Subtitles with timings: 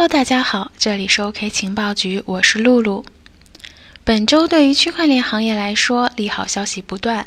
[0.00, 3.04] Hello，大家好，这里是 OK 情报局，我是露露。
[4.02, 7.26] 本周对于区块链行业来说，利好消息不断。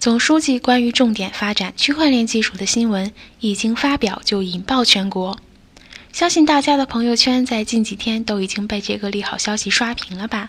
[0.00, 5.38] 总书记关于重点发展区块链技术的新闻一经发表就引爆全国，
[6.12, 10.48] 相信大家的朋友圈在近几天都已经被这个利好消息刷屏了吧？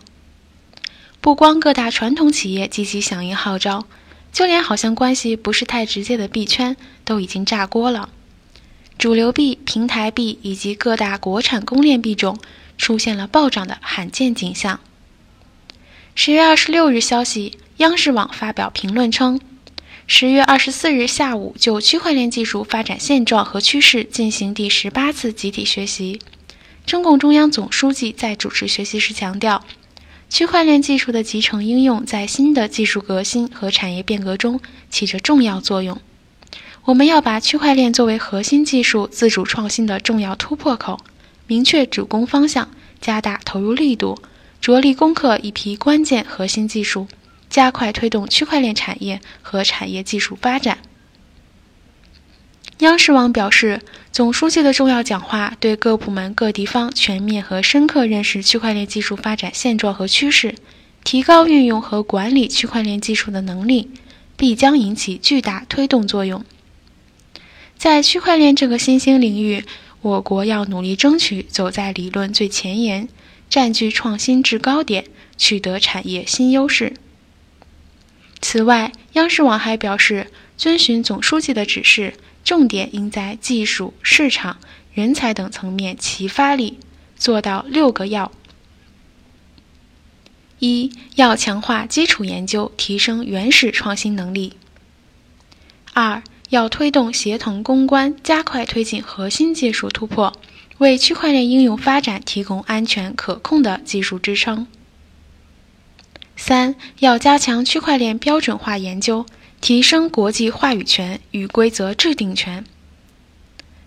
[1.21, 3.85] 不光各大传统企业积极响应号召，
[4.33, 6.75] 就连好像关系不是太直接的币圈
[7.05, 8.09] 都已经炸锅了。
[9.01, 12.37] 主流币、平台币以及各大国产公链币种
[12.77, 14.79] 出现了暴涨的罕见景象。
[16.13, 19.41] 十月二十六日消息，央视网发表评论称，
[20.05, 26.19] 十月二十四日下午就区块链技术发展现状和趋势进行第十八次集体学习。
[26.85, 29.65] 中共中央总书记在主持学习时强调，
[30.29, 34.61] 区块链技术的集成应用在新的技术革新和产业变革中
[34.91, 35.99] 起着重要作用。
[36.85, 40.99] 我们要把区块链作为核心技术自主创新的重要突破口，
[41.45, 44.19] 明确主攻方向，加大投入力度，
[44.59, 47.07] 着力攻克一批关键核心技术，
[47.51, 50.79] 加快推动区块链产业和产业技术发展。
[52.79, 60.55] 央视网表示，总书记的重要讲话对各部门各地方全面和深刻认识区块链技术发展现状和趋势，
[61.03, 63.91] 提高运用和管理区块链技术的能力，
[64.35, 66.43] 必将引起巨大推动作用。
[67.81, 69.65] 在区块链这个新兴领域，
[70.03, 73.09] 我国要努力争取走在理论最前沿，
[73.49, 76.93] 占据创新制高点，取得产业新优势。
[78.39, 84.57] 此外，央视网还表示，遵循总书记的指示，重点应在技术、市场、
[84.93, 86.77] 人才等层面齐发力，
[87.17, 88.31] 做到六个要：
[90.59, 94.51] 一要强化基础研究，提升原始创新能力；
[95.93, 96.21] 二。
[96.51, 100.33] 要推动协同攻关，加快推进核心技术突破，
[100.79, 104.67] 为区块链应用发展提供安全可控的技术支撑。
[106.35, 109.25] 三要加强区块链标准化研究，
[109.61, 112.65] 提升国际话语权与规则制定权。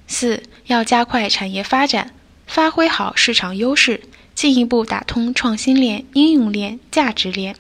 [0.07, 2.15] 四要加快产业发展，
[2.47, 4.01] 发挥好市场优势，
[4.35, 7.57] 进一步打通创新链、应用链、价值链。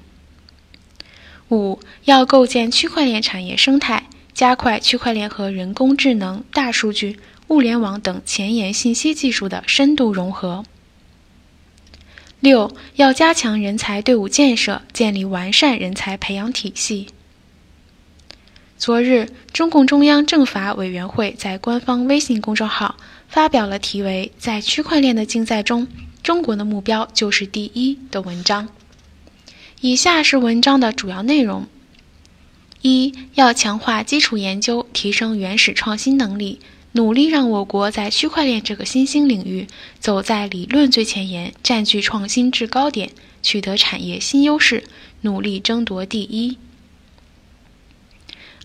[1.51, 4.05] 五要构建区块链产业生态。
[4.35, 10.65] 加快区块链和人工智能、大数据、物联网等前沿信息技术的深度融合。
[12.41, 17.07] 六，要加强人才队伍建设，建立完善人才培养体系。
[18.77, 22.97] 昨日，中共中央政法委员会在官方微信公众号
[23.29, 25.87] 发表了题为《在区块链的竞赛中，
[26.23, 28.69] 中国的目标就是第一》的文章。
[29.81, 31.67] 以下是文章的主要内容。
[32.87, 36.61] 一要强化基础研究，提升原始创新能力，
[36.93, 39.67] 努力让我国在区块链这个新兴领域
[40.01, 43.09] 走在理论最前沿，占据创新制高点，
[43.41, 44.85] 取得产业新优势，
[45.23, 46.59] 努力争夺第一。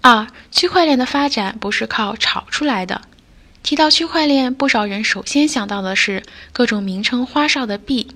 [0.01, 3.03] 二，区块链的发展不是靠炒出来的。
[3.63, 8.07] 提到区块链，不少人首先想到的是各种名称花哨的币。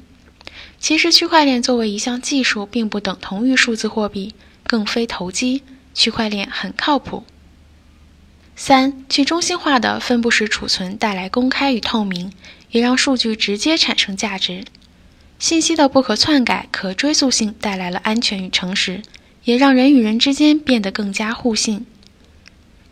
[0.77, 4.33] 其实，区块链作为一项技术，并不等同于数字货币，
[4.65, 5.63] 更非投机。
[5.93, 7.23] 区块链很靠谱。
[8.55, 12.31] 三、去中心化的分布式储存带来公开与透明，
[12.71, 14.65] 也让数据直接产生价值。
[15.39, 19.01] 信息的不可篡改、可追溯性带来了安全与诚实，
[19.43, 21.85] 也让人与人之间变得更加互信。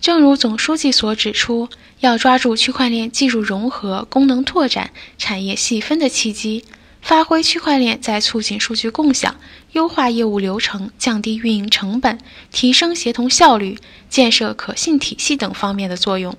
[0.01, 1.69] 正如总书记所指出，
[1.99, 6.65] 要抓住区块链技术融合、功能拓展、产业细分的契机。
[7.01, 9.35] 发挥区块链在促进数据共享、
[9.73, 12.19] 优化业务流程、降低运营成本、
[12.51, 13.77] 提升协同效率、
[14.09, 16.37] 建设可信体系等方面的作用。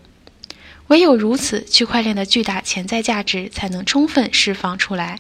[0.88, 5.18] 唯有如此，区块链的巨大潜在价值才能充分释放出来。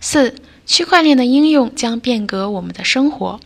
[0.00, 3.40] 四、区块链的应用将变革我们的生活。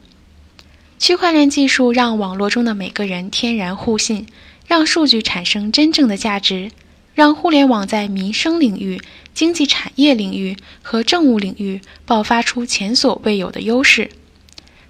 [0.99, 4.27] 区块链技术让网络中的每个人天然互信，
[4.67, 6.71] 让数据产生真正的价值。
[7.15, 9.01] 让互联网在民生领域、
[9.35, 14.11] 经济产业领域和政务领域爆发出前所未有的优势，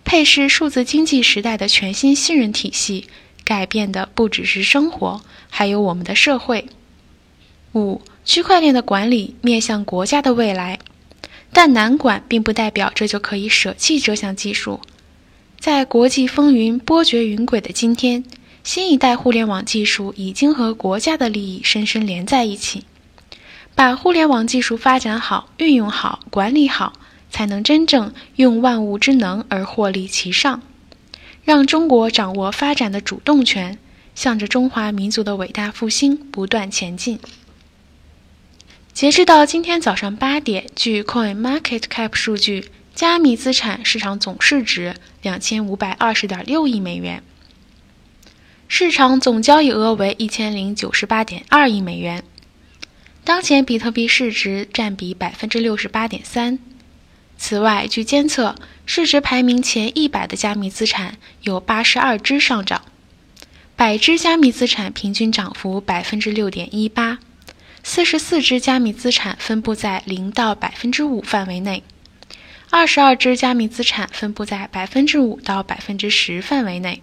[0.04, 3.08] 配饰数字经济时代的全新信任体系，
[3.44, 6.66] 改变的不只是生活，还有我们的社会。
[7.74, 10.78] 五、区块链的管理面向国家的未来，
[11.52, 14.80] 但难管并不代表这就可以舍弃这项技术。
[15.58, 18.22] 在国际风云波谲云诡的今天。
[18.64, 22.84] 新一代互联网技术已经和国家的利益深深连在一起，
[23.74, 26.92] 把互联网技术发展好、运用好、管理好，
[27.28, 30.62] 才能真正用万物之能而获利其上，
[31.42, 33.78] 让中国掌握发展的主动权，
[34.14, 37.18] 向着中华民族的伟大复兴不断前进。
[38.92, 47.22] 截至到今天早上八点，据 Coin Market Cap 数据，加密资产市场总市值两千五百二十点六亿美元，
[48.74, 52.24] 市场总交易额为一千零九十八点二亿美元。
[53.22, 56.58] 当前比特币市值占比百分之六十八点三。
[57.36, 58.54] 此外，据监测，
[58.86, 62.80] 市值排名前一百的加密资产有八十二只上涨，
[63.76, 67.18] 百只加密资产平均涨幅百分之六点一八，
[67.82, 71.82] 四十四只加密资产分布在零到百分之五范围内，
[72.70, 77.02] 二十二只加密资产分布在百分之五到百分之十范围内。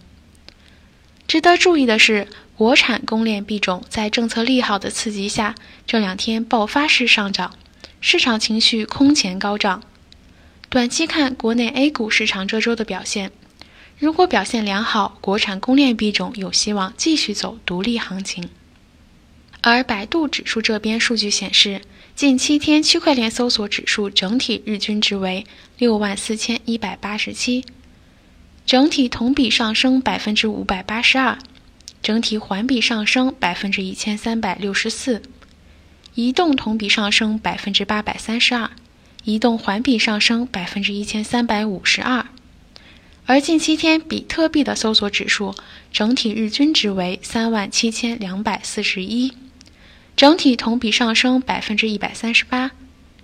[1.30, 2.28] 值得注意的是，
[2.58, 5.54] 国产公链币种在政策利好的刺激下，
[5.86, 7.54] 这两天爆发式上涨，
[8.02, 9.84] 市场情绪空前高涨。
[10.70, 13.32] 短期看，国内 A 股市场这周的表现，
[14.00, 18.50] 如果表现良好，国产公链币种有希望继续走独立行情。
[19.62, 21.82] 而百度指数这边数据显示，
[22.16, 25.46] 近七天区块链搜索指数整体日均值为
[25.78, 27.64] 六万四千一百八十七，
[28.70, 31.40] 整体同比上升百分之五百八十二，
[32.04, 35.24] 整体环比上升百分之一千三百六十四，
[36.14, 38.70] 移动同比上升百分之八百三十二。
[39.24, 42.28] 移动环比上升百分之一千三百五十二，
[43.26, 45.56] 而近七天比特币的搜索指数
[45.92, 49.34] 整体日均值为三万七千两百四十一，
[50.16, 52.70] 整体同比上升百分之一百三十八，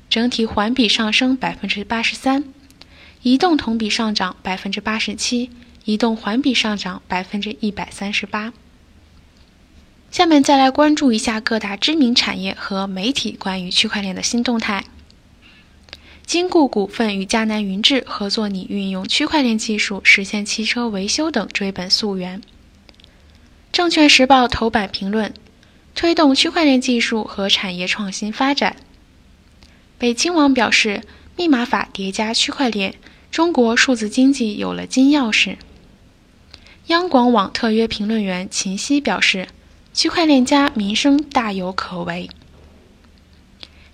[0.10, 2.44] 整体环比上升百分之八十三，
[3.26, 5.50] 移动同比上涨百分之八十七，
[5.84, 8.54] 移动环比上涨百分之一百三十八。
[10.12, 14.86] 下面再来关注一下各大知名产业和媒体关于区块链的新动态。
[16.28, 22.44] 金固股份与迦南云智合作拟运用区块链技术实现汽车维修等追本溯源。
[23.72, 25.34] 证券时报头版评论：
[25.96, 28.76] 推动区块链技术和产业创新发展。
[29.98, 31.02] 北青网表示，
[31.36, 32.94] 密码法叠加区块链，
[33.36, 35.58] 中国数字经济有了金钥匙。
[36.88, 39.50] 央广网特约评论员秦曦表示，
[39.94, 42.30] 区块链加民生大有可为。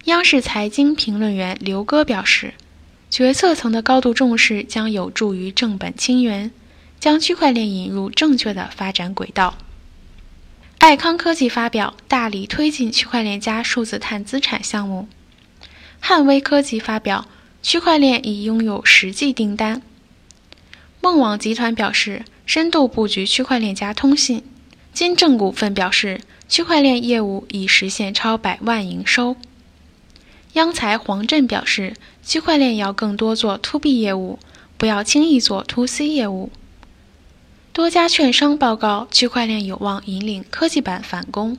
[0.03, 2.53] 央视财经评论员刘戈表示，
[3.09, 6.51] 决策层的高度重视将有助于正本清源，
[6.99, 9.57] 将区块链引入正确的发展轨道。
[10.77, 15.07] 爱康科技发表大力推进区块链加数字碳资产项目。
[15.99, 17.27] 汉威科技发表
[17.61, 19.81] 区块链已拥有实际订单。
[20.99, 24.43] 梦网集团表示深度布局区块链加通信。
[24.93, 26.19] 金正股份表示
[26.49, 29.37] 区块链业务已实现超百万营收。
[30.53, 34.37] 央财黄振表示，区块链要更多做 To B 业务，
[34.77, 36.51] 不要轻易做 To C 业务。
[37.71, 41.57] 多家券商报告，区块链有望引领科技版反攻。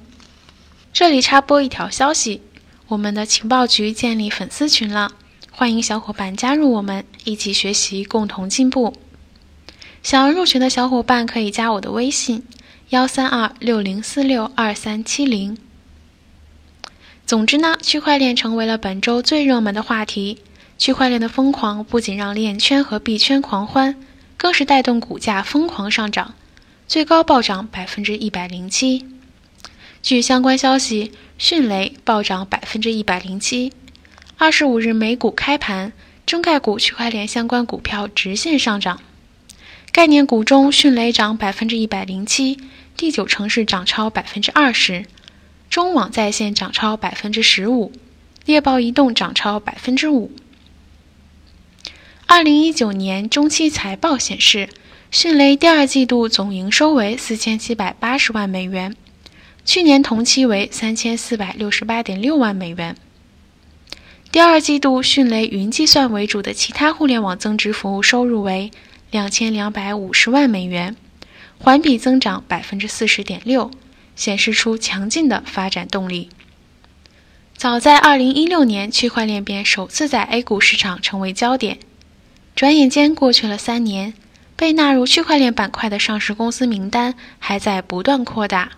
[0.92, 2.42] 这里插播一条消息：
[2.88, 5.12] 我们的情报局建立粉丝群了，
[5.54, 8.96] 欢迎小伙伴加入我们，一起学习，共同进步。
[10.02, 12.42] 想要入群的小伙伴可以加我的微信：
[12.88, 15.58] 幺三二六零四六二三七零。
[17.26, 20.38] 总之呢，区块链成为了本周最热门的话题。
[20.78, 23.94] 区块链的疯狂不仅让链圈和币圈狂欢，
[24.38, 26.34] 更是带动股价疯狂上涨，
[26.88, 29.06] 最高暴涨百分之一百零七。
[30.02, 33.72] 据相关消息，迅雷暴涨百分之一百零七。
[34.42, 35.92] 二十五日美股开盘，
[36.26, 39.00] 中概股区块链相关股票直线上涨，
[39.92, 42.58] 概念股中迅雷涨百分之一百零七，
[42.96, 45.06] 第九城市涨超百分之二十。
[45.70, 47.92] 中网在线涨超百分之十五，
[48.44, 50.32] 猎豹移动涨超百分之五。
[52.26, 54.68] 二零一九年中期财报显示，
[55.12, 58.96] 迅雷第二季度总营收为四千七百八十万美元，
[59.64, 62.96] 去年同期为三千四百六十八点六万美元。
[64.32, 68.70] 第二季度迅雷云计算为主的其他互联网增值服务收入为
[69.10, 70.96] 两千两百五十万美元，
[71.58, 73.70] 环比增长百分之四十点六。
[74.14, 76.28] 显示出强劲的发展动力。
[77.56, 81.78] 早在2016年，区块链便首次在 A 股市场成为焦点。
[82.54, 84.12] 转眼间过去了三年，
[84.54, 88.72] 被纳入区块链板块的上市公司名单还在不断扩大。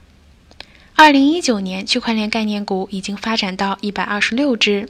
[0.96, 4.88] 2019年，区块链概念股已经发展到126只。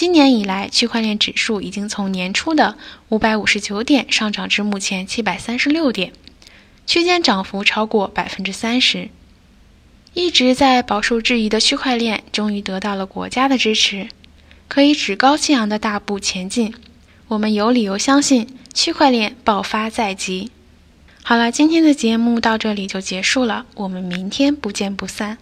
[0.00, 2.78] 今年以来，区块链指数已经从年初的
[3.10, 6.14] 559点上涨至目前736点，
[6.86, 9.10] 区间涨幅超过百分之三十。
[10.14, 14.08] 一直在饱受质疑的区块链，终于得到了国家的支持，
[14.68, 16.74] 可以趾高气扬的大步前进。
[17.28, 20.50] 我们有理由相信，区块链爆发在即。
[21.22, 25.36] 好了，今天的节目到这里就结束了，我们明天不见不散。